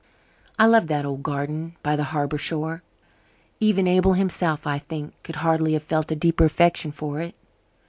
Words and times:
I 0.57 0.65
loved 0.65 0.87
that 0.87 1.05
old 1.05 1.21
garden 1.21 1.75
by 1.83 1.95
the 1.95 2.05
harbour 2.05 2.39
shore. 2.39 2.81
Even 3.59 3.85
Abel 3.87 4.13
himself, 4.13 4.65
I 4.65 4.79
think, 4.79 5.13
could 5.21 5.35
hardly 5.35 5.73
have 5.73 5.83
felt 5.83 6.11
a 6.11 6.15
deeper 6.15 6.45
affection 6.45 6.91
for 6.91 7.19
it. 7.21 7.35